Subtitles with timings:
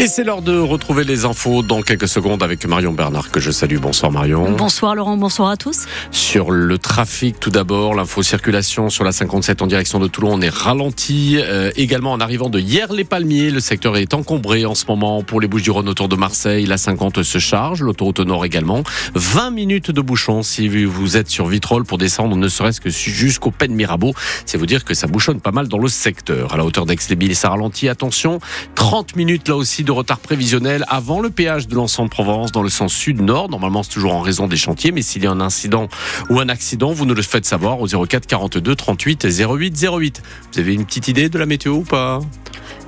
[0.00, 3.50] Et c'est l'heure de retrouver les infos dans quelques secondes avec Marion Bernard que je
[3.50, 3.76] salue.
[3.76, 4.50] Bonsoir Marion.
[4.52, 5.84] Bonsoir Laurent, bonsoir à tous.
[6.10, 10.40] Sur le trafic tout d'abord, l'info circulation sur la 57 en direction de Toulon, on
[10.40, 11.36] est ralenti.
[11.38, 15.22] Euh, également en arrivant de hier les Palmiers, le secteur est encombré en ce moment
[15.22, 16.64] pour les Bouches-du-Rhône autour de Marseille.
[16.64, 18.82] La 50 se charge, l'autoroute nord également.
[19.16, 23.50] 20 minutes de bouchon si vous êtes sur Vitrolles pour descendre ne serait-ce que jusqu'au
[23.50, 24.14] Pen Mirabeau.
[24.46, 26.54] C'est vous dire que ça bouchonne pas mal dans le secteur.
[26.54, 27.90] À la hauteur d'Aix-les-Billes, ça ralentit.
[27.90, 28.40] Attention,
[28.76, 32.68] 30 minutes là aussi de retard prévisionnel avant le péage de l'ensemble Provence dans le
[32.68, 33.48] sens sud-nord.
[33.48, 35.88] Normalement, c'est toujours en raison des chantiers, mais s'il y a un incident
[36.28, 40.22] ou un accident, vous nous le faites savoir au 04 42 38 08 08.
[40.52, 42.20] Vous avez une petite idée de la météo ou pas?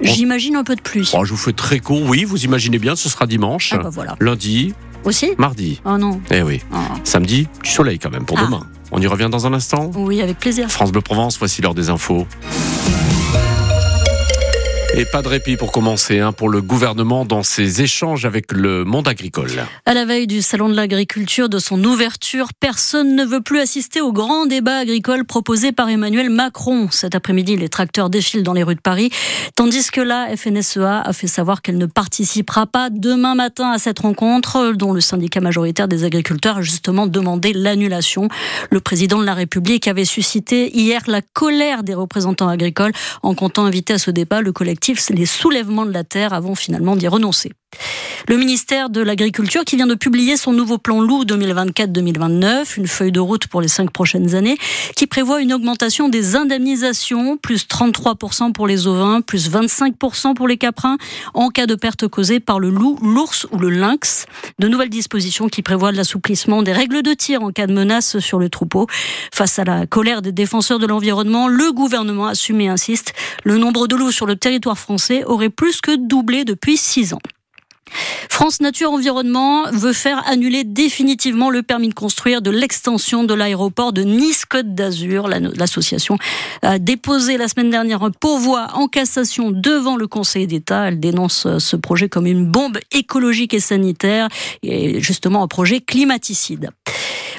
[0.00, 1.10] J'imagine un peu de pluie.
[1.14, 2.02] Oh, je vous fais très court.
[2.04, 3.72] Oui, vous imaginez bien, ce sera dimanche.
[3.72, 4.14] Ah bah voilà.
[4.20, 4.72] Lundi.
[5.02, 5.32] Aussi?
[5.38, 5.80] Mardi.
[5.84, 6.20] Oh non.
[6.30, 6.60] Eh oui.
[6.72, 6.76] Oh.
[7.02, 8.44] Samedi, du soleil quand même pour Ah.
[8.44, 8.64] demain.
[8.92, 9.90] On y revient dans un instant?
[9.96, 10.70] Oui, avec plaisir.
[10.70, 12.28] France Bleu Provence, voici l'heure des infos.
[14.94, 18.84] Et pas de répit pour commencer hein, pour le gouvernement dans ses échanges avec le
[18.84, 19.50] monde agricole.
[19.86, 24.02] À la veille du Salon de l'agriculture, de son ouverture, personne ne veut plus assister
[24.02, 26.88] au grand débat agricole proposé par Emmanuel Macron.
[26.90, 29.08] Cet après-midi, les tracteurs défilent dans les rues de Paris,
[29.56, 34.00] tandis que la FNSEA a fait savoir qu'elle ne participera pas demain matin à cette
[34.00, 38.28] rencontre, dont le syndicat majoritaire des agriculteurs a justement demandé l'annulation.
[38.70, 43.64] Le président de la République avait suscité hier la colère des représentants agricoles en comptant
[43.64, 47.52] inviter à ce débat le collectif Les Soulèvements de la Terre avant finalement d'y renoncer.
[48.28, 53.10] Le ministère de l'Agriculture qui vient de publier son nouveau plan loup 2024-2029, une feuille
[53.10, 54.56] de route pour les cinq prochaines années,
[54.94, 60.56] qui prévoit une augmentation des indemnisations, plus 33% pour les ovins, plus 25% pour les
[60.56, 60.98] caprins,
[61.34, 64.26] en cas de perte causée par le loup, l'ours ou le lynx.
[64.60, 68.38] De nouvelles dispositions qui prévoient l'assouplissement des règles de tir en cas de menace sur
[68.38, 68.86] le troupeau.
[69.34, 73.88] Face à la colère des défenseurs de l'environnement, le gouvernement assume et insiste, le nombre
[73.88, 77.20] de loups sur le territoire français aurait plus que doublé depuis six ans.
[78.30, 83.92] France Nature Environnement veut faire annuler définitivement le permis de construire de l'extension de l'aéroport
[83.92, 85.28] de Nice-Côte d'Azur.
[85.28, 86.16] L'association
[86.62, 90.88] a déposé la semaine dernière un pourvoi en cassation devant le Conseil d'État.
[90.88, 94.28] Elle dénonce ce projet comme une bombe écologique et sanitaire
[94.62, 96.70] et justement un projet climaticide.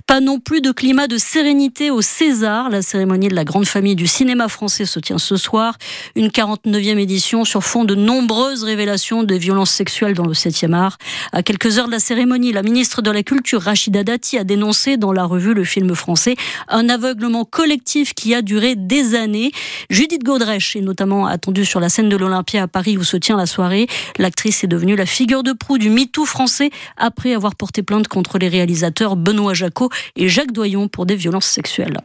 [0.06, 2.70] Pas non plus de climat de sérénité au César.
[2.70, 5.78] La cérémonie de la grande famille du cinéma français se tient ce soir.
[6.16, 10.98] Une 49e édition sur fond de nombreuses révélations de violences sexuelles dans le 7e art.
[11.32, 14.98] À quelques heures de la cérémonie, la ministre de la Culture, Rachida Dati, a dénoncé
[14.98, 16.36] dans la revue Le Film français
[16.68, 19.52] un aveuglement collectif qui a duré des années.
[19.90, 23.38] Judith Godrèche est notamment attendue sur la scène de l'Olympia à Paris où se tient
[23.38, 23.88] la soirée.
[24.18, 28.38] L'actrice est devenue la figure de proue du MeToo français après avoir porté plainte contre
[28.38, 31.98] les réalisateurs Benoît Jacot et Jacques Doyon pour des violences sexuelles.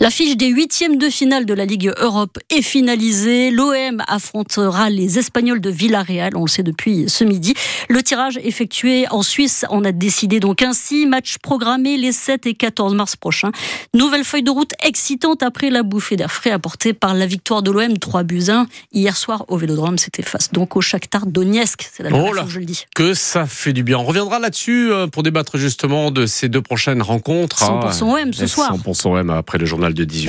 [0.00, 3.50] L'affiche des huitièmes de finale de la Ligue Europe est finalisée.
[3.50, 7.54] L'OM affrontera les Espagnols de Villarreal, on le sait depuis ce midi.
[7.88, 11.06] Le tirage effectué en Suisse en a décidé donc ainsi.
[11.06, 13.52] Match programmé les 7 et 14 mars prochains.
[13.94, 17.70] Nouvelle feuille de route excitante après la bouffée d'air frais apportée par la victoire de
[17.70, 19.98] l'OM 3 buts 1 hier soir au Vélodrome.
[19.98, 21.88] C'était face donc au Shakhtar Donetsk.
[21.92, 22.42] C'est la Oh là.
[22.42, 22.86] que je le dis.
[22.96, 23.98] Que ça fait du bien.
[23.98, 27.58] On reviendra là-dessus euh, pour débattre justement de ces deux prochaines rencontres.
[27.62, 28.74] 100% OM ce soir.
[28.76, 30.20] 100% OM après le de 18.